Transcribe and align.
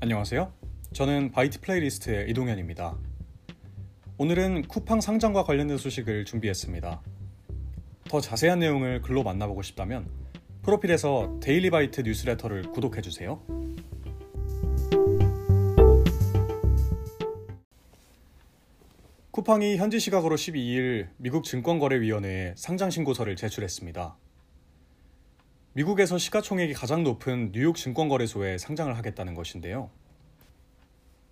안녕하세요. 0.00 0.52
저는 0.92 1.32
바이트 1.32 1.60
플레이리스트의 1.60 2.30
이동현입니다. 2.30 2.96
오늘은 4.16 4.68
쿠팡 4.68 5.00
상장과 5.00 5.42
관련된 5.42 5.76
소식을 5.76 6.24
준비했습니다. 6.24 7.02
더 8.04 8.20
자세한 8.20 8.60
내용을 8.60 9.02
글로 9.02 9.24
만나보고 9.24 9.62
싶다면 9.62 10.08
프로필에서 10.62 11.40
데일리 11.42 11.70
바이트 11.70 12.02
뉴스레터를 12.02 12.70
구독해주세요. 12.70 13.42
쿠팡이 19.32 19.78
현지 19.78 19.98
시각으로 19.98 20.36
12일 20.36 21.08
미국 21.16 21.42
증권거래위원회에 21.42 22.54
상장 22.56 22.90
신고서를 22.90 23.34
제출했습니다. 23.34 24.16
미국에서 25.78 26.18
시가총액이 26.18 26.72
가장 26.72 27.04
높은 27.04 27.52
뉴욕 27.52 27.76
증권거래소에 27.76 28.58
상장을 28.58 28.96
하겠다는 28.98 29.34
것인데요. 29.34 29.90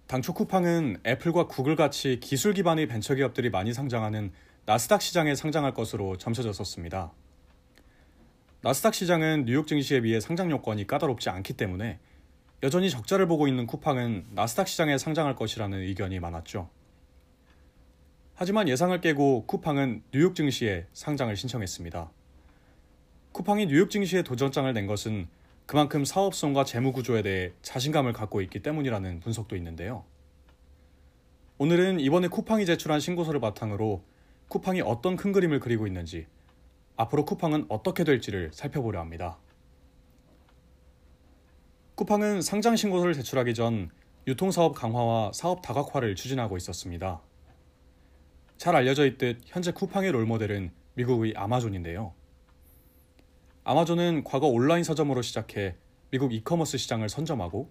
당초 0.06 0.34
쿠팡은 0.34 0.98
애플과 1.04 1.48
구글 1.48 1.74
같이 1.74 2.20
기술 2.20 2.54
기반의 2.54 2.86
벤처 2.86 3.16
기업들이 3.16 3.50
많이 3.50 3.74
상장하는 3.74 4.30
나스닥 4.64 5.02
시장에 5.02 5.34
상장할 5.34 5.74
것으로 5.74 6.16
점쳐졌었습니다. 6.16 7.12
나스닥 8.60 8.94
시장은 8.94 9.46
뉴욕 9.46 9.66
증시에 9.66 10.02
비해 10.02 10.20
상장 10.20 10.48
요건이 10.52 10.86
까다롭지 10.86 11.28
않기 11.28 11.54
때문에 11.54 11.98
여전히 12.62 12.88
적자를 12.88 13.26
보고 13.26 13.48
있는 13.48 13.66
쿠팡은 13.66 14.26
나스닥 14.30 14.68
시장에 14.68 14.96
상장할 14.96 15.34
것이라는 15.34 15.76
의견이 15.76 16.20
많았죠. 16.20 16.70
하지만 18.36 18.68
예상을 18.68 19.00
깨고 19.00 19.46
쿠팡은 19.46 20.04
뉴욕 20.12 20.36
증시에 20.36 20.86
상장을 20.92 21.34
신청했습니다. 21.34 22.12
쿠팡이 23.36 23.66
뉴욕 23.66 23.90
증시에 23.90 24.22
도전장을 24.22 24.72
낸 24.72 24.86
것은 24.86 25.28
그만큼 25.66 26.06
사업성과 26.06 26.64
재무 26.64 26.94
구조에 26.94 27.20
대해 27.20 27.52
자신감을 27.60 28.14
갖고 28.14 28.40
있기 28.40 28.60
때문이라는 28.60 29.20
분석도 29.20 29.56
있는데요. 29.56 30.06
오늘은 31.58 32.00
이번에 32.00 32.28
쿠팡이 32.28 32.64
제출한 32.64 32.98
신고서를 32.98 33.38
바탕으로 33.40 34.02
쿠팡이 34.48 34.80
어떤 34.80 35.16
큰 35.16 35.32
그림을 35.32 35.60
그리고 35.60 35.86
있는지, 35.86 36.26
앞으로 36.96 37.26
쿠팡은 37.26 37.66
어떻게 37.68 38.04
될지를 38.04 38.52
살펴보려 38.54 39.00
합니다. 39.00 39.36
쿠팡은 41.96 42.40
상장 42.40 42.74
신고서를 42.74 43.12
제출하기 43.12 43.52
전 43.52 43.90
유통사업 44.26 44.74
강화와 44.74 45.32
사업 45.34 45.60
다각화를 45.60 46.16
추진하고 46.16 46.56
있었습니다. 46.56 47.20
잘 48.56 48.74
알려져 48.74 49.04
있듯 49.04 49.42
현재 49.44 49.72
쿠팡의 49.72 50.12
롤모델은 50.12 50.70
미국의 50.94 51.34
아마존인데요. 51.36 52.14
아마존은 53.68 54.22
과거 54.22 54.46
온라인 54.46 54.84
서점으로 54.84 55.22
시작해 55.22 55.74
미국 56.12 56.32
이커머스 56.32 56.78
시장을 56.78 57.08
선점하고 57.08 57.68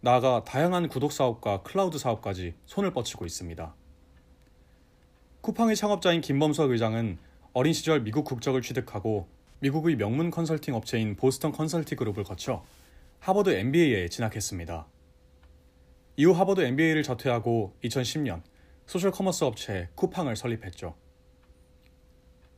나아가 0.00 0.44
다양한 0.44 0.86
구독 0.86 1.10
사업과 1.10 1.64
클라우드 1.64 1.98
사업까지 1.98 2.54
손을 2.66 2.92
뻗치고 2.92 3.26
있습니다. 3.26 3.74
쿠팡의 5.40 5.74
창업자인 5.74 6.20
김범석 6.20 6.70
의장은 6.70 7.18
어린 7.52 7.72
시절 7.72 8.04
미국 8.04 8.22
국적을 8.22 8.62
취득하고 8.62 9.26
미국의 9.58 9.96
명문 9.96 10.30
컨설팅 10.30 10.76
업체인 10.76 11.16
보스턴 11.16 11.50
컨설팅 11.50 11.98
그룹을 11.98 12.22
거쳐 12.22 12.64
하버드 13.18 13.50
MBA에 13.50 14.10
진학했습니다. 14.10 14.86
이후 16.16 16.30
하버드 16.30 16.60
MBA를 16.60 17.02
자퇴하고 17.02 17.74
2010년 17.82 18.42
소셜 18.86 19.10
커머스 19.10 19.42
업체 19.42 19.88
쿠팡을 19.96 20.36
설립했죠. 20.36 20.94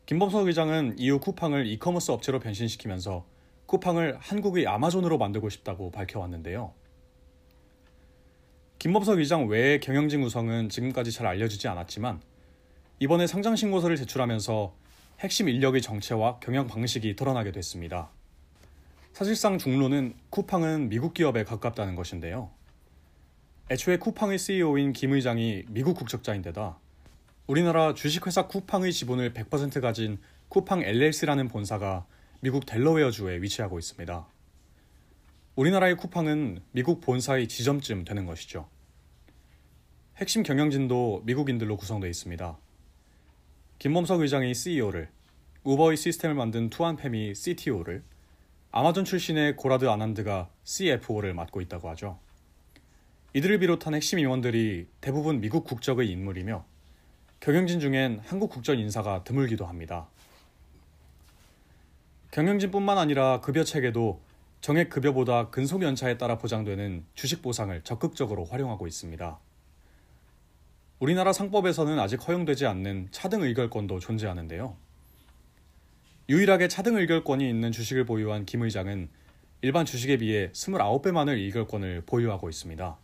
김범석 0.07 0.47
의장은 0.47 1.01
이후 1.01 1.19
쿠팡을 1.19 1.67
이커머스 1.67 2.13
업체로 2.13 2.39
변신시키면서 2.39 3.27
쿠팡을 3.67 4.17
한국의 4.21 4.69
아마존으로 4.69 5.19
만들고 5.19 5.49
싶다고 5.49 5.91
밝혀왔는데요. 5.91 6.73
김범석 8.79 9.19
의장 9.19 9.49
외의 9.49 9.81
경영진 9.81 10.23
구성은 10.23 10.69
지금까지 10.69 11.11
잘 11.11 11.27
알려지지 11.27 11.67
않았지만 11.67 12.21
이번에 13.01 13.27
상장 13.27 13.57
신고서를 13.57 13.97
제출하면서 13.97 14.75
핵심 15.19 15.49
인력의 15.49 15.83
정체와 15.83 16.39
경영 16.39 16.69
방식이 16.69 17.17
드러나게 17.17 17.51
됐습니다. 17.51 18.11
사실상 19.13 19.59
중로는 19.59 20.15
쿠팡은 20.31 20.89
미국 20.89 21.15
기업에 21.15 21.43
가깝다는 21.43 21.97
것인데요. 21.97 22.51
애초에 23.73 23.97
쿠팡의 23.97 24.39
CEO인 24.39 24.93
김 24.93 25.15
의장이 25.15 25.65
미국 25.69 25.97
국적자인데다 25.97 26.79
우리나라 27.49 27.95
주식회사 27.95 28.49
쿠팡의 28.49 28.93
지분을 28.93 29.33
100% 29.33 29.81
가진 29.81 30.19
쿠팡 30.49 30.83
LLC라는 30.83 31.47
본사가 31.47 32.05
미국 32.41 32.67
델러웨어주에 32.67 33.41
위치하고 33.41 33.79
있습니다. 33.79 34.27
우리나라의 35.55 35.97
쿠팡은 35.97 36.63
미국 36.73 37.01
본사의 37.01 37.47
지점쯤 37.47 38.05
되는 38.05 38.27
것이죠. 38.27 38.69
핵심 40.17 40.43
경영진도 40.43 41.23
미국인들로 41.25 41.77
구성되어 41.77 42.11
있습니다. 42.11 42.59
김범석 43.79 44.23
의장이 44.23 44.53
CEO를, 44.53 45.09
우버의 45.63 45.97
시스템을 45.99 46.35
만든 46.35 46.69
투안팸이 46.69 47.37
CTO를, 47.37 48.03
아마존 48.73 49.05
출신의 49.05 49.55
고라드 49.55 49.89
아난드가 49.89 50.51
CFO를 50.65 51.33
맡고 51.33 51.61
있다고 51.61 51.91
하죠. 51.91 52.19
이들을 53.35 53.61
비롯한 53.61 53.95
핵심 53.95 54.19
임원들이 54.19 54.89
대부분 55.01 55.41
미국 55.41 55.63
국적의 55.63 56.11
인물이며 56.11 56.67
경영진 57.41 57.79
중엔 57.81 58.23
한국 58.25 58.51
국적 58.51 58.79
인사가 58.79 59.23
드물기도 59.23 59.67
합니다. 59.67 60.09
경영진뿐만 62.33 62.99
아니라 62.99 63.41
급여 63.41 63.63
체계도 63.63 64.21
정액 64.61 64.91
급여보다 64.91 65.51
근속 65.51 65.83
연차에 65.83 66.19
따라 66.19 66.39
보장되는 66.39 67.05
주식 67.15 67.41
보상을 67.43 67.81
적극적으로 67.83 68.45
활용하고 68.45 68.87
있습니다. 68.87 69.39
우리나라 70.99 71.33
상법에서는 71.33 71.99
아직 72.01 72.27
허용되지 72.27 72.67
않는 72.67 73.09
차등 73.11 73.43
의결권도 73.43 74.01
존재하는데요. 74.01 74.77
유일하게 76.29 76.69
차등 76.69 76.97
의결권이 76.97 77.49
있는 77.49 77.71
주식을 77.71 78.07
보유한 78.07 78.45
김 78.45 78.63
의장은 78.63 79.09
일반 79.63 79.85
주식에 79.85 80.17
비해 80.17 80.51
29배만을 80.51 81.37
의결권을 81.37 82.03
보유하고 82.07 82.49
있습니다. 82.49 82.97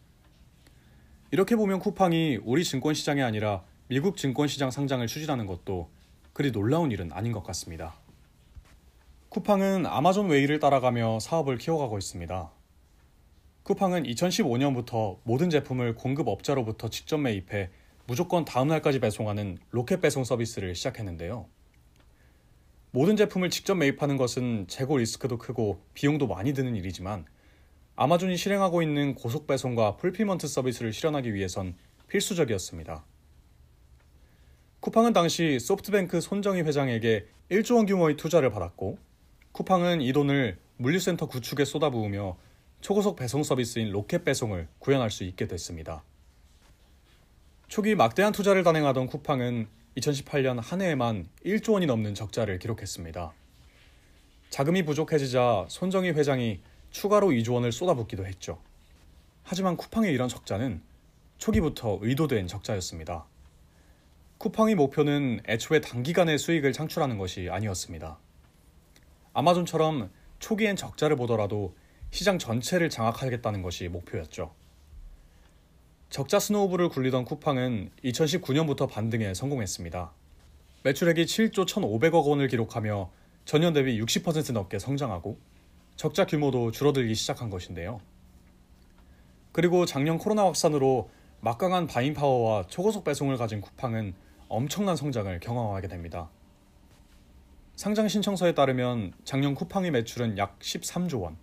이렇게 1.31 1.54
보면 1.54 1.78
쿠팡이 1.78 2.41
우리 2.43 2.64
증권 2.64 2.94
시장이 2.94 3.22
아니라 3.22 3.62
미국 3.93 4.17
증권시장 4.17 4.71
상장을 4.71 5.07
추진하는 5.07 5.45
것도 5.45 5.91
그리 6.33 6.51
놀라운 6.51 6.91
일은 6.93 7.13
아닌 7.13 7.31
것 7.31 7.43
같습니다. 7.43 7.95
쿠팡은 9.29 9.85
아마존 9.85 10.31
웨이를 10.31 10.61
따라가며 10.61 11.21
사업을 11.21 11.59
키워가고 11.59 11.99
있습니다. 11.99 12.51
쿠팡은 13.65 14.05
2015년부터 14.05 15.19
모든 15.25 15.51
제품을 15.51 15.95
공급업자로부터 15.97 16.89
직접 16.89 17.19
매입해 17.19 17.69
무조건 18.07 18.47
다음날까지 18.47 18.99
배송하는 18.99 19.59
로켓 19.73 20.01
배송 20.01 20.25
서비스를 20.25 20.75
시작했는데요. 20.75 21.45
모든 22.93 23.15
제품을 23.17 23.51
직접 23.51 23.75
매입하는 23.75 24.17
것은 24.17 24.69
재고 24.69 24.97
리스크도 24.97 25.37
크고 25.37 25.83
비용도 25.93 26.27
많이 26.29 26.55
드는 26.55 26.77
일이지만 26.77 27.27
아마존이 27.97 28.39
실행하고 28.39 28.81
있는 28.81 29.15
고속 29.15 29.47
배송과 29.47 29.99
fulfillment 29.99 30.49
서비스를 30.49 30.95
실현하기 30.95 31.35
위해선 31.35 31.75
필수적이었습니다. 32.09 33.05
쿠팡은 34.82 35.12
당시 35.12 35.60
소프트뱅크 35.60 36.20
손정희 36.20 36.62
회장에게 36.62 37.28
1조 37.53 37.76
원 37.76 37.87
규모의 37.87 38.16
투자를 38.16 38.50
받았고 38.50 38.98
쿠팡은 39.53 40.00
이 40.00 40.12
돈을 40.12 40.59
물류센터 40.78 41.26
구축에 41.26 41.65
쏟아부으며 41.65 42.37
초고속 42.81 43.15
배송 43.15 43.44
서비스인 43.44 43.93
로켓 43.93 44.25
배송을 44.25 44.66
구현할 44.81 45.12
수 45.12 45.22
있게 45.22 45.47
됐습니다. 45.47 46.03
초기 47.69 47.94
막대한 47.94 48.32
투자를 48.32 48.65
단행하던 48.65 49.06
쿠팡은 49.06 49.69
2018년 49.98 50.60
한 50.60 50.82
해에만 50.82 51.28
1조 51.47 51.75
원이 51.75 51.87
넘는 51.87 52.16
적자를 52.16 52.59
기록했습니다. 52.59 53.32
자금이 54.50 54.85
부족해지자 54.85 55.67
손정희 55.69 56.11
회장이 56.11 56.58
추가로 56.90 57.28
2조 57.28 57.55
원을 57.55 57.70
쏟아붓기도 57.70 58.26
했죠. 58.26 58.61
하지만 59.44 59.76
쿠팡의 59.76 60.12
이런 60.12 60.28
적자는 60.28 60.82
초기부터 61.38 62.00
의도된 62.02 62.49
적자였습니다. 62.49 63.26
쿠팡의 64.43 64.75
목표는 64.75 65.41
애초에 65.47 65.81
단기간에 65.81 66.37
수익을 66.37 66.73
창출하는 66.73 67.17
것이 67.17 67.49
아니었습니다. 67.49 68.19
아마존처럼 69.35 70.11
초기엔 70.41 70.75
적자를 70.75 71.15
보더라도 71.15 71.77
시장 72.11 72.41
전체를 72.41 72.91
장악하겠다는 72.91 73.62
것이 73.62 73.87
목표였죠. 73.87 74.53
적자 76.11 76.41
스노우볼을 76.41 76.89
굴리던 76.89 77.25
쿠팡은 77.25 77.93
2019년부터 78.03 78.91
반등에 78.91 79.33
성공했습니다. 79.33 80.11
매출액이 80.83 81.25
7조 81.25 81.65
1,500억 81.65 82.27
원을 82.27 82.49
기록하며 82.49 83.12
전년 83.45 83.73
대비 83.73 84.00
60% 84.03 84.53
넘게 84.55 84.81
성장하고 84.81 85.38
적자 85.95 86.27
규모도 86.27 86.73
줄어들기 86.73 87.15
시작한 87.15 87.49
것인데요. 87.49 88.00
그리고 89.53 89.87
작년 89.87 90.19
코로나 90.19 90.47
확산으로 90.47 91.11
막강한 91.43 91.87
바인 91.87 92.12
파워와 92.12 92.67
초고속 92.67 93.05
배송을 93.05 93.37
가진 93.37 93.61
쿠팡은 93.61 94.15
엄청난 94.52 94.96
성장을 94.96 95.40
경험하게 95.40 95.88
됩니다. 95.88 96.28
상장 97.75 98.06
신청서에 98.06 98.52
따르면 98.52 99.14
작년 99.25 99.54
쿠팡의 99.54 99.90
매출은 99.93 100.37
약 100.37 100.58
13조 100.58 101.22
원, 101.22 101.38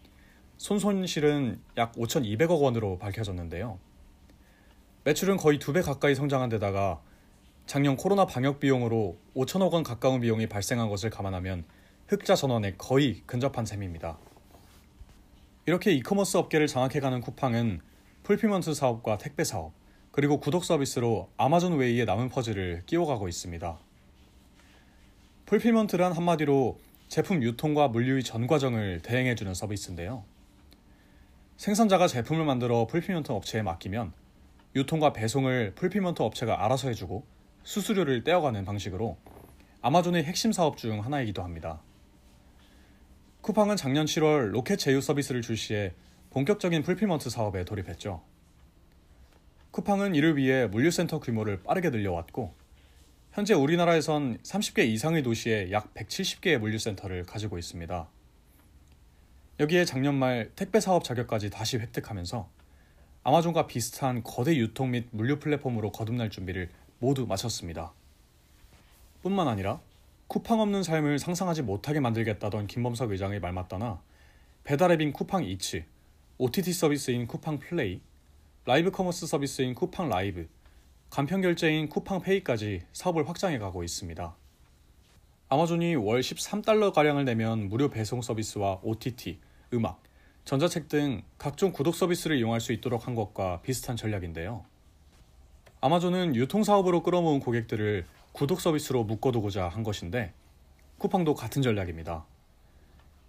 손손실은 0.58 1.60
약 1.78 1.94
5,200억 1.94 2.62
원으로 2.62 3.00
밝혀졌는데요. 3.00 3.80
매출은 5.06 5.38
거의 5.38 5.58
두 5.58 5.74
배 5.74 5.82
가까이 5.82 6.14
성장한 6.14 6.50
데다가 6.50 7.02
작년 7.66 7.98
코로나 7.98 8.28
방역 8.28 8.60
비용으로 8.60 9.18
5천억 9.36 9.72
원 9.74 9.82
가까운 9.82 10.22
비용이 10.22 10.48
발생한 10.48 10.88
것을 10.88 11.10
감안하면 11.10 11.66
흑자 12.10 12.36
전환에 12.36 12.76
거의 12.78 13.24
근접한 13.26 13.66
셈입니다. 13.66 14.20
이렇게 15.66 15.94
이커머스 15.94 16.38
업계를 16.38 16.68
장악해가는 16.68 17.22
쿠팡은 17.22 17.82
fulfillment 18.22 18.76
사업과 18.76 19.18
택배 19.18 19.44
사업, 19.44 19.79
그리고 20.12 20.40
구독 20.40 20.64
서비스로 20.64 21.30
아마존 21.38 21.78
way의 21.78 22.06
남은 22.06 22.30
퍼즐을 22.30 22.84
끼워가고 22.86 23.28
있습니다. 23.28 23.78
fulfillment란 25.46 26.14
한마디로 26.14 26.80
제품 27.08 27.42
유통과 27.42 27.88
물류의 27.88 28.24
전 28.24 28.48
과정을 28.48 29.02
대행해주는 29.02 29.54
서비스인데요. 29.54 30.24
생산자가 31.58 32.08
제품을 32.08 32.46
만들어 32.46 32.88
fulfillment 32.88 33.32
업체에 33.32 33.62
맡기면 33.62 34.14
유통과 34.76 35.14
배송을 35.14 35.74
fulfillment 35.76 36.22
업체가 36.22 36.64
알아서 36.64 36.88
해주고 36.90 37.26
수수료를 37.64 38.24
떼어가는 38.24 38.64
방식으로 38.66 39.18
아마존의 39.82 40.24
핵심 40.24 40.52
사업 40.52 40.78
중 40.78 41.04
하나이기도 41.04 41.44
합니다. 41.44 41.82
쿠팡은 43.42 43.76
작년 43.78 44.06
7월 44.06 44.52
로켓 44.52 44.78
제휴 44.78 45.02
서비스를 45.02 45.42
출시해 45.42 45.94
본격적인 46.30 46.84
fulfillment 46.84 47.30
사업에 47.30 47.66
돌입했죠. 47.66 48.22
쿠팡은 49.72 50.16
이를 50.16 50.36
위해 50.36 50.66
물류센터 50.66 51.20
규모를 51.20 51.62
빠르게 51.62 51.90
늘려왔고 51.90 52.54
현재 53.32 53.54
우리나라에선 53.54 54.40
30개 54.40 54.88
이상의 54.88 55.22
도시에 55.22 55.72
약 55.72 55.94
170개의 55.94 56.58
물류센터를 56.58 57.26
가지고 57.26 57.58
있습니다. 57.60 58.08
여기에 59.60 59.86
작년 59.86 60.16
말 60.16 60.52
택배 60.56 60.80
사업 60.80 61.04
자격까지 61.04 61.52
다시 61.52 61.78
획득하면서 61.78 62.50
아마존과 63.24 63.68
비슷한 63.68 64.24
거대 64.24 64.56
유통 64.56 64.92
및 64.92 65.08
물류 65.12 65.38
플랫폼으로 65.38 65.92
거듭날 65.92 66.30
준비를 66.30 66.70
모두 66.98 67.28
마쳤습니다. 67.28 67.94
뿐만 69.22 69.48
아니라 69.48 69.82
쿠팡 70.28 70.60
없는 70.62 70.82
삶을 70.82 71.20
상상하지 71.20 71.62
못하게 71.62 72.00
만들겠다던 72.00 72.68
김범석 72.68 73.12
의장의 73.12 73.40
말마따나 73.40 74.02
배달앱인 74.64 75.14
쿠팡 75.14 75.44
이츠, 75.44 75.84
OTT 76.38 76.74
서비스인 76.74 77.28
쿠팡 77.28 77.60
플레이, 77.60 78.02
라이브 78.70 78.92
커머스 78.92 79.26
서비스인 79.26 79.74
쿠팡 79.74 80.10
라이브, 80.10 80.48
간편 81.10 81.42
결제인 81.42 81.90
쿠팡 81.90 82.22
페이까지 82.22 82.84
사업을 82.94 83.28
확장해 83.28 83.58
가고 83.58 83.84
있습니다. 83.84 84.36
아마존이 85.50 85.96
월 85.96 86.20
13달러 86.20 86.94
가량을 86.94 87.26
내면 87.26 87.68
무료 87.68 87.90
배송 87.90 88.22
서비스와 88.22 88.82
OTT, 88.84 89.40
음악, 89.74 90.04
전자책 90.46 90.88
등 90.88 91.24
각종 91.40 91.72
구독 91.72 91.96
서비스를 91.96 92.38
이용할 92.38 92.62
수 92.62 92.72
있도록 92.72 93.08
한 93.08 93.16
것과 93.16 93.64
비슷한 93.64 93.96
전략인데요. 93.96 94.64
아마존은 95.82 96.36
유통 96.36 96.64
사업으로 96.64 97.02
끌어모은 97.02 97.40
고객들을 97.40 98.06
구독 98.34 98.62
서비스로 98.62 99.04
묶어두고자 99.04 99.68
한 99.68 99.82
것인데 99.82 100.32
쿠팡도 101.00 101.34
같은 101.34 101.64
전략입니다. 101.64 102.24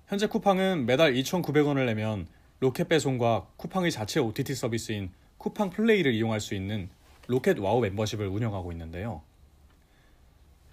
현재 0.06 0.26
쿠팡은 0.26 0.84
매달 0.84 1.14
2,900원을 1.14 1.86
내면 1.86 2.26
로켓 2.58 2.88
배송과 2.88 3.46
쿠팡의 3.56 3.90
자체 3.90 4.20
OTT 4.20 4.54
서비스인 4.54 5.10
쿠팡 5.40 5.70
플레이를 5.70 6.12
이용할 6.12 6.38
수 6.38 6.54
있는 6.54 6.90
로켓 7.26 7.58
와우 7.58 7.80
멤버십을 7.80 8.26
운영하고 8.26 8.72
있는데요. 8.72 9.22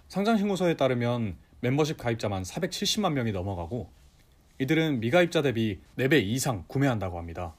상장 0.08 0.36
신고서에 0.36 0.76
따르면 0.76 1.36
멤버십 1.60 1.96
가입자만 1.96 2.42
470만 2.42 3.12
명이 3.14 3.32
넘어가고 3.32 3.88
이들은 4.58 5.00
미가입자 5.00 5.40
대비 5.40 5.80
4배 5.96 6.22
이상 6.22 6.64
구매한다고 6.66 7.16
합니다. 7.16 7.54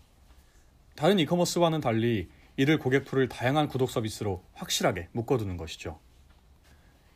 다른 0.96 1.18
e-commerce와는 1.18 1.82
달리 1.82 2.30
이들 2.58 2.78
고객 2.78 3.01
pool을 3.01 3.28
다양한 3.28 3.70
구독 3.70 3.90
서비스로 3.90 4.44
확실하게 4.54 5.08
묶어두는 5.14 5.58
것이죠. 5.58 5.98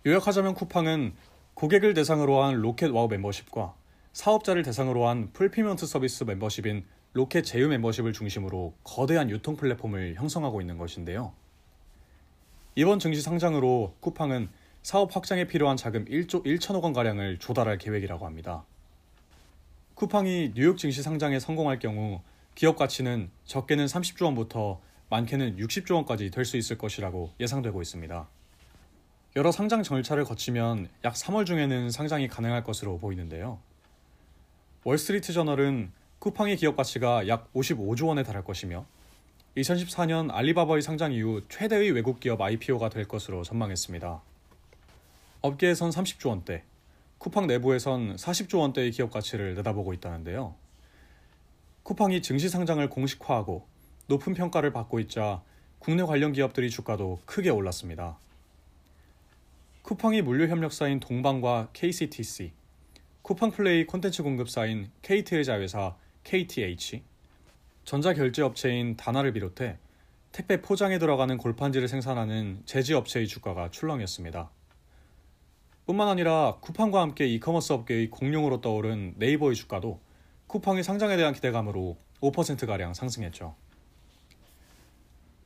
요약하자면 0.07 0.55
쿠팡은 0.55 1.13
고객을 1.53 1.93
대상으로 1.93 2.41
한 2.41 2.55
로켓 2.55 2.89
와우 2.89 3.07
멤버십과 3.09 3.75
사업자를 4.11 4.63
대상으로 4.63 5.07
한 5.07 5.31
fulfillment 5.33 5.85
서비스 5.85 6.23
멤버십인 6.23 6.83
로켓 7.13 7.43
제휴 7.43 7.67
멤버십을 7.67 8.11
중심으로 8.11 8.73
거대한 8.83 9.29
유통 9.29 9.55
플랫폼을 9.55 10.15
형성하고 10.15 10.61
있는 10.61 10.77
것인데요. 10.77 11.33
이번 12.75 12.97
증시 12.97 13.21
상장으로 13.21 13.95
쿠팡은 13.99 14.49
사업 14.81 15.15
확장에 15.15 15.45
필요한 15.45 15.77
자금 15.77 16.05
1조 16.05 16.43
1천억 16.43 16.81
원가량을 16.81 17.37
조달할 17.37 17.77
계획이라고 17.77 18.25
합니다. 18.25 18.65
쿠팡이 19.93 20.53
뉴욕 20.55 20.77
증시 20.77 21.03
상장에 21.03 21.39
성공할 21.39 21.77
경우 21.77 22.21
기업 22.55 22.77
가치는 22.77 23.29
적게는 23.45 23.85
30조 23.85 24.25
원부터 24.25 24.81
많게는 25.09 25.57
60조 25.57 25.93
원까지 25.95 26.31
될 26.31 26.45
수 26.45 26.57
있을 26.57 26.79
것이라고 26.79 27.31
예상되고 27.39 27.79
있습니다. 27.81 28.27
여러 29.35 29.51
상장 29.51 29.83
절차를 29.83 30.25
거치면 30.25 30.89
약 31.03 31.13
3월 31.13 31.45
중에는 31.45 31.91
상장이 31.91 32.27
가능할 32.27 32.63
것으로 32.63 32.97
보이는데요. 32.97 33.59
월스트리트 34.83 35.31
저널은 35.33 35.91
쿠팡의 36.23 36.55
기업 36.55 36.77
가치가 36.77 37.27
약 37.27 37.51
55조 37.51 38.07
원에 38.07 38.23
달할 38.23 38.45
것이며 38.45 38.85
2014년 39.57 40.33
알리바바의 40.33 40.81
상장 40.81 41.11
이후 41.11 41.41
최대의 41.49 41.91
외국 41.91 42.21
기업 42.21 42.39
IPO가 42.39 42.87
될 42.87 43.09
것으로 43.09 43.43
전망했습니다. 43.43 44.21
업계에선 45.41 45.89
30조 45.89 46.29
원대, 46.29 46.63
쿠팡 47.17 47.47
내부에선 47.47 48.15
40조 48.15 48.59
원대의 48.59 48.91
기업 48.91 49.11
가치를 49.11 49.55
내다보고 49.55 49.91
있다는데요. 49.91 50.55
쿠팡이 51.83 52.21
증시 52.21 52.47
상장을 52.47 52.87
공식화하고 52.89 53.67
높은 54.07 54.33
평가를 54.33 54.71
받고 54.71 55.01
있자 55.01 55.43
국내 55.79 56.03
관련 56.03 56.31
기업들의 56.31 56.69
주가도 56.69 57.19
크게 57.25 57.49
올랐습니다. 57.49 58.17
쿠팡이 59.81 60.21
물류 60.21 60.47
협력사인 60.47 61.01
동방과 61.01 61.71
KCTC, 61.73 62.53
쿠팡 63.23 63.51
플레이 63.51 63.85
콘텐츠 63.85 64.23
공급사인 64.23 64.89
KT의 65.01 65.43
자회사 65.43 65.97
KTH, 66.23 67.03
전자결제업체인 67.85 68.95
다나를 68.95 69.33
비롯해 69.33 69.77
택배 70.31 70.61
포장에 70.61 70.97
들어가는 70.97 71.37
골판지를 71.37 71.87
생산하는 71.87 72.63
제지업체의 72.65 73.27
주가가 73.27 73.69
출렁였습니다. 73.69 74.49
뿐만 75.85 76.07
아니라 76.07 76.57
쿠팡과 76.61 77.01
함께 77.01 77.27
이커머스 77.27 77.73
업계의 77.73 78.09
공룡으로 78.09 78.61
떠오른 78.61 79.13
네이버의 79.17 79.55
주가도 79.55 79.99
쿠팡의 80.47 80.83
상장에 80.83 81.17
대한 81.17 81.33
기대감으로 81.33 81.97
5%가량 82.21 82.93
상승했죠. 82.93 83.55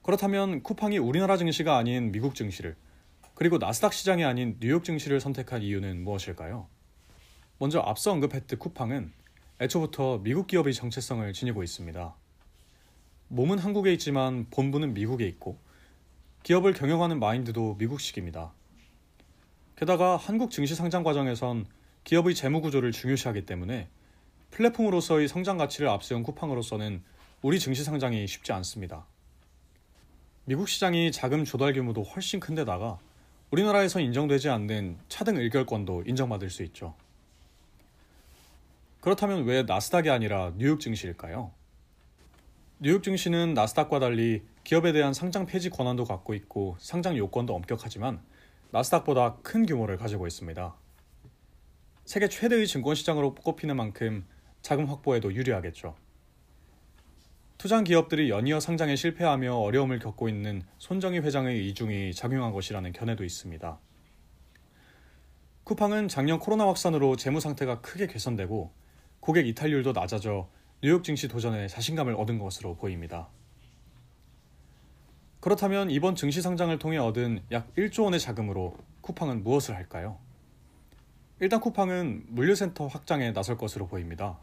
그렇다면 0.04 0.64
쿠팡이 0.64 1.00
우리나라 1.00 1.38
증시가 1.38 1.78
아닌 1.78 2.12
미국 2.12 2.36
증시를 2.36 2.76
그리고 3.34 3.58
나스닥 3.58 3.94
시장이 3.94 4.24
아닌 4.24 4.58
뉴욕 4.60 4.84
증시를 4.84 5.20
선택한 5.20 5.64
이유는 5.64 6.04
무엇일까요? 6.04 6.68
먼저 7.58 7.80
앞서 7.80 8.12
언급했듯 8.12 8.60
쿠팡은 8.60 9.12
애초부터 9.60 10.20
미국 10.20 10.46
기업의 10.46 10.72
정체성을 10.76 11.34
지니고 11.34 11.64
있습니다. 11.64 12.14
몸은 13.30 13.58
한국에 13.58 13.92
있지만 13.94 14.46
본부는 14.52 14.94
미국에 14.94 15.26
있고 15.28 15.58
기업을 16.44 16.74
경영하는 16.74 17.20
마인드도 17.20 17.76
미국식입니다. 17.80 18.54
게다가 19.76 20.16
한국 20.16 20.52
증시 20.52 20.76
상장 20.76 21.04
과정에선 21.04 21.66
기업의 22.04 22.36
재무 22.36 22.62
구조를 22.62 22.92
중요시하기 22.92 23.48
때문에 23.48 23.90
플랫폼으로서의 24.52 25.28
성장 25.28 25.58
가치를 25.58 25.90
앞세운 25.90 26.22
쿠팡으로서는 26.22 27.02
우리 27.42 27.60
증시 27.60 27.84
상장이 27.84 28.28
쉽지 28.28 28.52
않습니다. 28.54 29.08
미국 30.46 30.70
시장이 30.70 31.12
자금 31.12 31.44
조달 31.46 31.74
규모도 31.74 32.04
훨씬 32.04 32.40
큰데다가 32.40 33.00
우리나라에서 33.50 34.02
인정되지 34.02 34.50
않는 34.50 34.98
차등 35.10 35.38
의결권도 35.38 36.04
인정받을 36.06 36.52
수 36.52 36.62
있죠. 36.64 36.94
그렇다면 39.08 39.46
왜 39.46 39.64
나스닥이 39.64 40.10
아니라 40.10 40.52
뉴욕 40.58 40.82
증시일까요? 40.82 41.54
뉴욕 42.80 43.02
증시는 43.02 43.54
나스닥과 43.54 44.00
달리 44.00 44.44
기업에 44.66 44.92
대한 44.92 45.14
상장 45.14 45.46
폐지 45.46 45.70
권한도 45.70 46.04
갖고 46.04 46.34
있고 46.34 46.76
상장 46.78 47.16
요건도 47.16 47.56
엄격하지만 47.56 48.20
나스닥보다 48.72 49.38
큰 49.44 49.66
규모를 49.66 49.96
가지고 49.96 50.28
있습니다. 50.28 50.76
세계 52.04 52.28
최대의 52.28 52.68
증권 52.68 52.96
시장으로 52.96 53.34
꼽히는 53.36 53.78
만큼 53.78 54.28
자금 54.62 54.88
확보에도 54.88 55.34
유리하겠죠. 55.34 55.96
투자한 57.58 57.86
기업들이 57.86 58.30
연이어 58.30 58.60
상장에 58.60 58.98
실패하며 58.98 59.56
어려움을 59.56 60.00
겪고 60.00 60.28
있는 60.28 60.64
손정희 60.80 61.20
회장의 61.20 61.66
이중이 61.70 62.14
작용한 62.14 62.52
것이라는 62.52 62.92
견해도 62.92 63.24
있습니다. 63.24 63.80
쿠팡은 65.64 66.10
작년 66.10 66.40
코로나 66.40 66.68
확산으로 66.68 67.16
재무 67.16 67.40
상태가 67.40 67.80
크게 67.80 68.08
개선되고 68.08 68.86
고객 69.20 69.48
이탈률도 69.48 69.94
낮아져 69.94 70.50
뉴욕 70.82 71.04
증시 71.04 71.28
도전에 71.28 71.68
자신감을 71.68 72.14
얻은 72.16 72.40
것으로 72.40 72.76
보입니다. 72.76 73.28
그렇다면 75.40 75.90
이번 75.92 76.16
증시 76.16 76.42
상장을 76.42 76.78
통해 76.80 76.98
얻은 76.98 77.44
약 77.52 77.74
1조 77.76 78.06
원의 78.06 78.20
자금으로 78.20 78.78
쿠팡은 79.02 79.44
무엇을 79.44 79.76
할까요? 79.76 80.18
일단 81.40 81.60
쿠팡은 81.60 82.26
물류센터 82.30 82.88
확장에 82.88 83.32
나설 83.32 83.58
것으로 83.58 83.88
보입니다. 83.88 84.40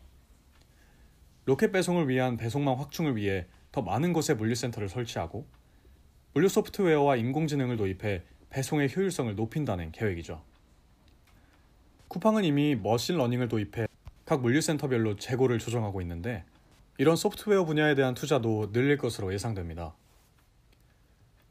로켓 1.45 1.73
배송을 1.73 2.09
위한 2.09 2.37
배송망 2.37 2.79
확충을 2.79 3.17
위해 3.17 3.47
더 3.73 3.83
많은 3.83 4.13
곳에 4.13 4.35
물류센터를 4.35 4.89
설치하고 4.89 5.47
물류 6.33 6.49
소프트웨어와 6.49 7.17
인공지능을 7.17 7.77
도입해 7.77 8.23
배송의 8.51 8.95
효율성을 8.95 9.35
높인다는 9.35 9.93
계획이죠. 9.93 10.43
쿠팡은 12.09 12.45
이미 12.45 12.77
machine 12.77 13.05
learning을 13.05 13.49
도입해 13.49 13.87
각 14.25 14.41
물류센터별로 14.41 15.17
재고를 15.17 15.59
조정하고 15.59 16.01
있는데 16.01 16.45
이런 16.97 17.17
소프트웨어 17.17 17.65
분야에 17.65 17.95
대한 17.95 18.15
투자도 18.15 18.73
늘릴 18.73 18.97
것으로 18.97 19.33
예상됩니다. 19.33 19.95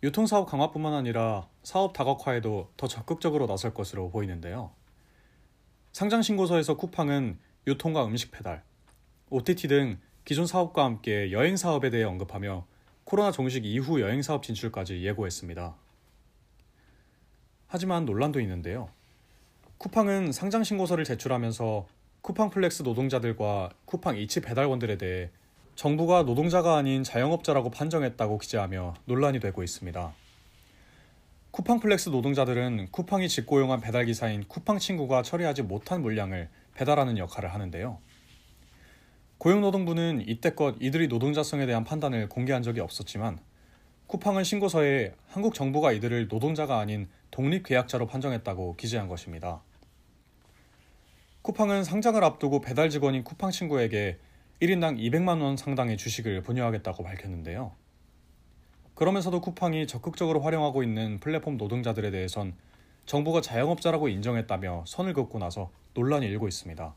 유통사업 0.02 0.50
강화뿐만 0.50 0.94
아니라 0.94 1.48
사업 1.64 1.94
다각화에도 1.94 2.72
더 2.76 2.88
적극적으로 2.88 3.46
나설 3.46 3.74
것으로 3.74 4.10
보이는데요. 4.10 4.72
상장 5.92 6.22
신고서에서 6.22 6.76
쿠팡은 6.76 7.40
유통과 7.68 8.06
음식 8.06 8.32
배달, 8.32 8.64
OTT 9.30 9.68
등 9.68 10.00
기존 10.26 10.46
사업과 10.46 10.84
함께 10.84 11.32
여행 11.32 11.56
사업에 11.56 11.90
대해 11.90 12.04
언급하며 12.04 12.66
코로나 13.04 13.32
종식 13.32 13.66
이후 13.66 14.02
여행 14.02 14.22
사업 14.22 14.44
진출까지 14.44 15.04
예고했습니다. 15.04 15.76
하지만 17.68 18.06
논란도 18.06 18.40
있는데요. 18.42 18.90
쿠팡은 19.78 20.32
상장 20.32 20.64
신고서를 20.64 21.04
제출하면서 21.04 21.88
쿠팡 22.24 22.52
플렉스 22.52 22.84
노동자들과 22.84 23.72
쿠팡 23.84 24.16
이츠 24.16 24.40
배달원들에 24.40 24.98
대해 24.98 25.30
정부가 25.76 26.24
노동자가 26.24 26.78
아닌 26.78 27.04
자영업자라고 27.04 27.70
판정했다고 27.70 28.38
기재하며 28.38 28.94
논란이 29.04 29.42
되고 29.42 29.62
있습니다. 29.62 30.14
쿠팡 31.52 31.82
플렉스 31.82 32.12
노동자들은 32.12 32.88
쿠팡이 32.92 33.28
직고용한 33.28 33.82
배달기사인 33.82 34.46
쿠팡 34.48 34.80
친구가 34.80 35.22
처리하지 35.22 35.64
못한 35.64 36.02
물량을 36.02 36.48
배달하는 36.76 37.18
역할을 37.18 37.54
하는데요. 37.54 38.00
고용노동부는 39.38 40.24
이때껏 40.26 40.78
이들이 40.80 41.10
노동자성에 41.10 41.66
대한 41.66 41.84
판단을 41.84 42.30
공개한 42.30 42.64
적이 42.64 42.80
없었지만 42.80 43.38
쿠팡은 44.08 44.46
신고서에 44.46 45.14
한국 45.28 45.54
정부가 45.54 45.92
이들을 45.92 46.30
노동자가 46.30 46.80
아닌 46.80 47.10
독립계약자로 47.32 48.08
판정했다고 48.08 48.78
기재한 48.78 49.10
것입니다. 49.10 49.62
쿠팡은 51.44 51.84
상장을 51.84 52.24
앞두고 52.24 52.62
배달 52.62 52.90
직원인 52.90 53.26
쿠팡 53.26 53.52
친구에게 53.52 54.18
1인당 54.62 54.98
200만 54.98 55.42
원 55.42 55.58
상당의 55.58 55.98
주식을 55.98 56.42
분여하겠다고 56.42 57.04
밝혔는데요. 57.04 57.74
그러면서도 58.96 59.42
쿠팡이 59.42 59.86
적극적으로 59.86 60.40
활용하고 60.40 60.84
있는 60.84 61.20
플랫폼 61.20 61.58
노동자들에 61.58 62.12
대해선 62.12 62.56
정부가 63.06 63.42
자영업자라고 63.42 64.08
인정했다며 64.08 64.86
선을 64.88 65.14
긋고 65.14 65.38
나서 65.38 65.70
논란이 65.96 66.28
일고 66.28 66.48
있습니다. 66.48 66.96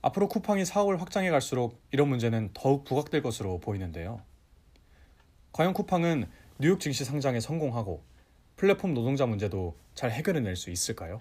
앞으로 0.00 0.28
쿠팡이 0.28 0.64
사업을 0.64 0.98
확장해 0.98 1.28
갈수록 1.28 1.78
이런 1.90 2.08
문제는 2.08 2.52
더욱 2.54 2.84
부각될 2.84 3.20
것으로 3.20 3.60
보이는데요. 3.60 4.22
과연 5.52 5.74
쿠팡은 5.74 6.26
뉴욕 6.58 6.80
증시 6.80 7.04
상장에 7.04 7.40
성공하고 7.40 8.02
플랫폼 8.56 8.94
노동자 8.94 9.26
문제도 9.26 9.76
잘 9.94 10.10
해결해낼 10.10 10.56
수 10.56 10.70
있을까요? 10.70 11.20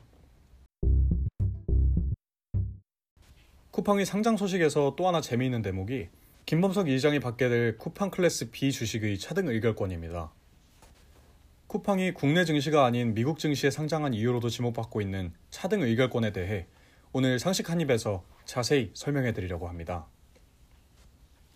쿠팡이 3.78 4.06
상장 4.06 4.38
소식에서 4.38 4.96
또 4.98 5.08
하나 5.08 5.22
재미있는 5.22 5.62
대목이 5.62 6.08
김범석 6.48 6.90
이장이 6.90 7.20
받게 7.20 7.48
될 7.48 7.78
쿠팡 7.78 8.10
클래스 8.10 8.50
B 8.50 8.72
주식의 8.72 9.20
차등 9.20 9.48
의결권입니다. 9.50 10.32
쿠팡이 11.68 12.12
국내 12.16 12.44
증시가 12.44 12.86
아닌 12.86 13.14
미국 13.14 13.38
증시에 13.38 13.70
상장한 13.70 14.16
이유로도 14.16 14.50
지목받고 14.50 15.00
있는 15.00 15.32
차등 15.52 15.84
의결권에 15.84 16.32
대해 16.32 16.66
오늘 17.14 17.38
상식 17.38 17.70
한입에서 17.70 18.24
자세히 18.46 18.90
설명해 18.96 19.34
드리려고 19.34 19.70
합니다. 19.70 20.08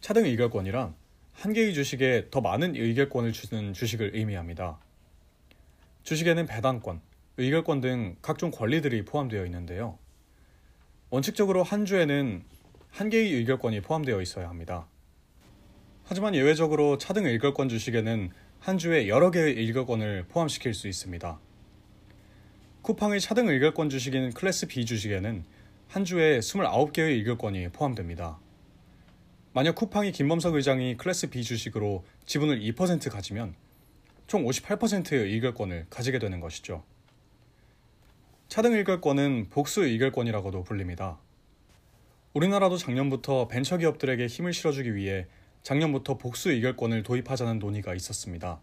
차등 0.02 0.24
의결권이란 0.26 0.94
한 1.34 1.54
개의 1.54 1.74
주식에 1.74 2.28
더 2.30 2.40
많은 2.40 2.76
의결권을 2.76 3.32
주는 3.32 3.74
주식을 3.74 4.12
의미합니다. 4.14 4.78
주식에는 6.04 6.46
배당권, 6.46 7.02
의결권 7.38 7.82
등 7.82 8.16
각종 8.22 8.52
권리들이 8.52 9.06
포함되어 9.06 9.44
있는데요. 9.46 9.98
원칙적으로 11.12 11.62
한 11.62 11.86
주에는 11.86 12.42
한 12.90 13.10
개의 13.10 13.34
의결권이 13.34 13.82
포함되어 13.82 14.22
있어야 14.22 14.48
합니다. 14.48 14.88
하지만 16.06 16.34
예외적으로 16.34 16.98
차등 16.98 17.26
의결권 17.26 17.68
주식에는 17.68 18.30
한 18.60 18.78
주에 18.78 19.10
여러 19.10 19.30
개의 19.30 19.58
의결권을 19.58 20.28
포함시킬 20.30 20.74
수 20.74 20.88
있습니다. 20.88 21.38
쿠팡의 22.82 23.20
차등 23.20 23.50
의결권 23.50 23.90
주식인 23.90 24.32
클래스 24.32 24.68
B 24.68 24.86
주식에는 24.86 25.44
한 25.90 26.06
주에 26.06 26.40
29개의 26.40 27.18
의결권이 27.18 27.68
포함됩니다. 27.74 28.40
만약 29.52 29.76
쿠팡이 29.76 30.14
김범석 30.14 30.56
의장이 30.56 30.96
클래스 30.96 31.30
B 31.30 31.44
주식으로 31.44 32.06
지분을 32.26 32.62
2% 32.62 33.12
가지면 33.12 33.56
총 34.28 34.46
58%의 34.46 35.34
의결권을 35.34 35.88
가지게 35.90 36.20
되는 36.20 36.40
것이죠. 36.40 36.86
차등 38.52 38.74
의결권은 38.74 39.48
복수 39.50 39.86
의결권이라고도 39.86 40.64
불립니다. 40.64 41.18
우리나라도 42.34 42.76
작년부터 42.76 43.48
벤처기업들에게 43.48 44.28
힘을 44.28 44.52
실어주기 44.52 44.94
위해 44.94 45.26
작년부터 45.64 46.18
복수 46.18 46.52
의결권을 46.52 47.04
도입하자는 47.04 47.60
논의가 47.60 47.96
있었습니다. 47.96 48.60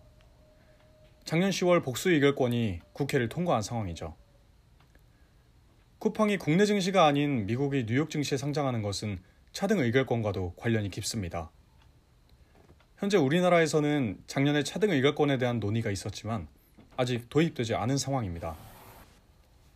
작년 1.24 1.48
10월 1.48 1.82
복수 1.82 2.10
의결권이 2.10 2.80
국회를 2.92 3.30
통과한 3.30 3.62
상황이죠. 3.62 4.14
쿠팡이 6.00 6.36
국내 6.36 6.66
증시가 6.66 7.06
아닌 7.06 7.46
미국의 7.46 7.86
뉴욕 7.86 8.10
증시에 8.10 8.36
상장하는 8.36 8.82
것은 8.82 9.20
차등 9.52 9.78
의결권과도 9.78 10.52
관련이 10.58 10.90
깊습니다. 10.90 11.50
현재 12.98 13.16
우리나라에서는 13.16 14.18
작년에 14.26 14.64
차등 14.64 14.90
의결권에 14.90 15.38
대한 15.38 15.60
논의가 15.60 15.90
있었지만 15.90 16.46
아직 16.98 17.30
도입되지 17.30 17.74
않은 17.74 17.96
상황입니다. 17.96 18.67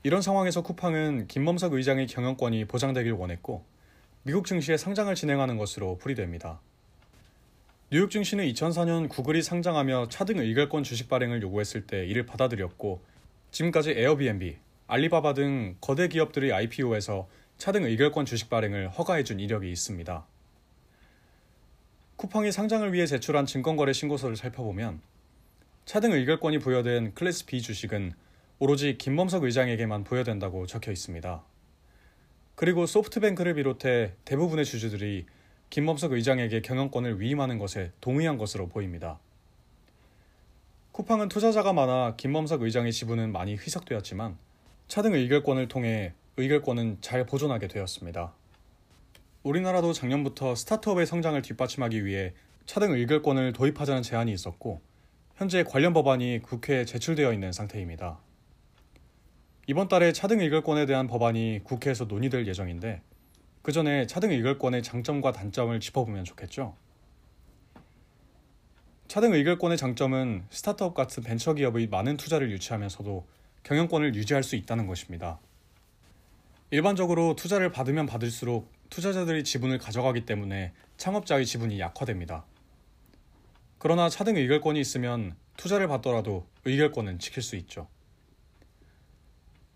이런 0.05 0.21
상황에서 0.21 0.63
쿠팡은 0.63 1.29
김범석 1.29 1.75
의장의 1.75 2.09
경영권이 2.09 2.65
보장되길 2.65 3.13
원했고 3.13 3.65
미국 4.25 4.47
증시에 4.47 4.77
상장을 4.77 5.15
진행하는 5.15 5.59
것으로 5.59 5.97
풀이됩니다. 5.99 6.61
뉴욕 7.91 8.11
증시는 8.11 8.45
2004년 8.47 9.09
구글이 9.09 9.43
상장하며 9.43 10.09
차등 10.09 10.39
의결권 10.39 10.83
주식 10.83 11.09
발행을 11.09 11.41
요구했을 11.43 11.87
때 11.87 12.05
이를 12.05 12.27
받아들였고 12.27 13.01
지금까지 13.53 13.93
에어비앤비, 13.93 14.57
알리바바 14.89 15.35
등 15.35 15.77
거대 15.81 16.09
기업들의 16.09 16.53
IPO에서 16.53 17.29
차등 17.59 17.85
의결권 17.85 18.25
주식 18.27 18.51
발행을 18.51 18.89
허가해준 18.89 19.39
이력이 19.39 19.71
있습니다. 19.71 20.27
쿠팡이 22.17 22.51
상장을 22.51 22.93
위해 22.93 23.07
제출한 23.07 23.47
증권거래 23.47 23.93
신고서를 23.93 24.35
살펴보면 24.35 25.01
차등 25.85 26.13
의결권이 26.13 26.59
부여된 26.59 27.15
클래스 27.15 27.47
B 27.47 27.63
주식은 27.63 28.15
오로지 28.65 28.97
김범석 28.97 29.43
의장에게만 29.43 30.05
부여된다고 30.05 30.67
적혀 30.67 30.93
있습니다. 30.93 31.43
그리고 32.55 32.87
소프트뱅크를 32.87 33.55
비롯해 33.55 34.13
대부분의 34.25 34.65
주주들이 34.65 35.27
김범석 35.71 36.13
의장에게 36.13 36.63
경영권을 36.63 37.21
위임하는 37.21 37.59
것에 37.59 37.91
동의한 38.01 38.39
것으로 38.39 38.69
보입니다. 38.69 39.19
쿠팡은 40.93 41.29
투자자가 41.29 41.73
많아 41.73 42.15
김범석 42.17 42.63
의장의 42.63 42.93
지분은 42.93 43.33
많이 43.33 43.55
희석되었지만 43.55 44.39
차등 44.87 45.15
의결권을 45.15 45.67
통해 45.67 46.13
의결권은 46.37 46.99
잘 47.01 47.27
보존하게 47.27 47.67
되었습니다. 47.67 48.33
우리나라도 49.43 49.93
작년부터 49.93 50.55
스타트업의 50.55 51.07
성장을 51.07 51.43
뒷받침하기 51.43 52.05
위해 52.05 52.33
차등 52.67 52.93
의결권을 52.93 53.55
도입하자는 53.55 54.03
제안이 54.03 54.33
있었고 54.33 54.81
현재 55.35 55.65
관련 55.65 55.93
법안이 55.93 56.43
국회에 56.45 56.85
제출되어 56.85 57.33
있는 57.33 57.51
상태입니다. 57.51 58.21
이번 59.69 59.87
달에 59.87 60.13
차등 60.13 60.41
의결권에 60.41 60.87
대한 60.87 61.07
법안이 61.07 61.61
국회에서 61.63 62.07
논의될 62.07 62.49
예정인데 62.49 63.01
그 63.63 63.71
전에 63.71 64.09
차등 64.09 64.33
의결권의 64.33 64.83
장점과 64.83 65.31
단점을 65.31 65.79
짚어보면 65.79 66.25
좋겠죠. 66.25 66.75
차등 69.07 69.35
의결권의 69.35 69.79
장점은 69.79 70.47
스타트업 70.51 70.95
같은 70.95 71.23
벤처 71.23 71.55
기업의 71.55 71.87
많은 71.87 72.17
투자를 72.17 72.51
유치하면서도 72.51 73.25
경영권을 73.63 74.17
유지할 74.17 74.43
수 74.43 74.57
있다는 74.57 74.89
것입니다. 74.89 75.39
일반적으로 76.71 77.37
투자를 77.37 77.71
받으면 77.71 78.07
받을수록 78.07 78.73
투자자들이 78.91 79.45
지분을 79.45 79.79
가져가기 79.79 80.27
때문에 80.27 80.73
창업자의 80.97 81.47
지분이 81.47 81.79
약화됩니다. 81.79 82.45
그러나 83.79 84.09
차등 84.09 84.37
의결권이 84.37 84.81
있으면 84.81 85.37
투자를 85.57 85.87
받더라도 85.87 86.47
의결권은 86.65 87.21
지킬 87.21 87.43
수 87.45 87.55
있죠. 87.57 87.87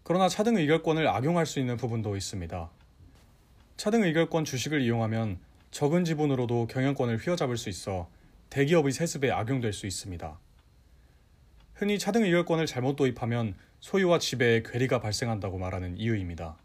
그러나 0.09 0.29
차등 0.29 0.57
의결권을 0.57 1.09
악용할 1.09 1.47
수 1.47 1.59
있는 1.59 1.77
부분도 1.77 2.17
있습니다. 2.17 2.71
차등 3.77 4.05
의결권 4.05 4.45
주식을 4.45 4.81
이용하면 4.83 5.41
적은 5.73 6.05
지분으로도 6.05 6.69
경영권을 6.69 7.17
휘어잡을 7.17 7.57
수 7.57 7.69
있어 7.69 8.09
대기업의 8.49 8.93
세습에 8.93 9.33
악용될 9.33 9.73
수 9.73 9.85
있습니다. 9.85 10.39
흔히 11.75 11.99
차등 11.99 12.23
의결권을 12.23 12.67
잘못 12.67 12.95
도입하면 12.95 13.57
소유와 13.81 14.21
지배에 14.21 14.63
괴리가 14.63 15.01
발생한다고 15.01 15.59
말하는 15.59 15.99
이유입니다. 15.99 16.57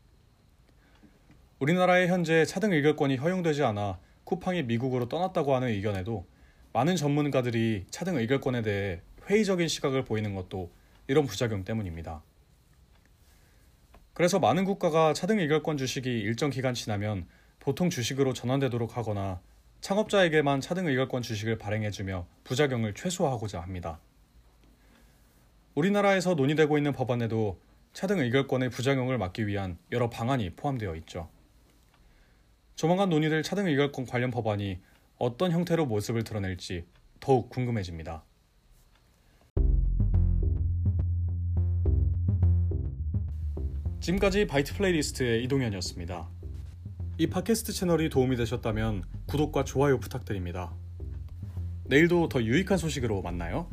우리나라에 1.57 2.10
현재 2.10 2.45
차등 2.45 2.74
의결권이 2.74 3.15
허용되지 3.15 3.63
않아 3.63 3.98
쿠팡이 4.24 4.62
미국으로 4.62 5.10
떠났다고 5.10 5.55
하는 5.55 5.69
의견에도 5.69 6.27
많은 6.74 6.95
전문가들이 6.95 7.86
차등 7.89 8.17
의결권에 8.17 8.62
대해 8.62 9.01
회의적인 9.27 9.67
시각을 9.67 10.05
보이는 10.05 10.36
것도 10.36 10.69
이런 11.07 11.25
부작용 11.25 11.63
때문입니다. 11.63 12.21
그래서 14.13 14.39
많은 14.39 14.65
국가가 14.65 15.13
차등 15.13 15.39
의결권 15.39 15.77
주식이 15.77 16.10
일정 16.10 16.50
기간 16.50 16.74
지나면 16.74 17.27
보통 17.60 17.89
주식으로 17.89 18.34
전환되도록 18.34 18.98
하거나 18.98 19.39
창업자에게만 19.80 20.62
차등 20.62 20.88
의결권 20.88 21.22
주식을 21.22 21.58
발행해주며 21.58 22.27
부작용을 22.44 22.94
최소화하고자 22.94 23.62
합니다. 23.62 24.00
우리나라에서 25.75 26.34
논의되고 26.34 26.77
있는 26.77 26.91
법안에도 26.91 27.60
차등 27.94 28.20
의결권의 28.20 28.70
부작용을 28.70 29.18
막기 29.18 29.48
위한 29.48 29.77
여러 29.91 30.10
방안이 30.10 30.51
포함되어 30.51 30.96
있죠. 30.98 31.30
조만간 32.75 33.10
논의될 33.10 33.44
차등 33.44 33.68
의결권 33.68 34.06
관련 34.06 34.32
법안이 34.32 34.80
어떤 35.18 35.51
형태로 35.51 35.86
모습을 35.86 36.24
드러낼지 36.24 36.86
더욱 37.20 37.50
궁금해집니다. 37.50 38.24
지금까지 44.01 44.48
바이트 44.48 44.75
플레이리스트의 44.77 45.43
이동현이었습니다. 45.43 46.27
이 47.20 47.27
팟캐스트 47.27 47.72
채널이 47.72 48.10
도움이 48.10 48.36
되셨다면 48.36 49.03
구독과 49.27 49.63
좋아요 49.63 50.00
부탁드립니다. 50.00 50.74
내일도 51.84 52.27
더 52.27 52.41
유익한 52.41 52.79
소식으로 52.79 53.22
만나요. 53.22 53.70